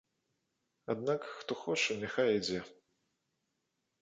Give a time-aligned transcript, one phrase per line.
[0.93, 2.59] Аднак, хто хоча, няхай ідзе.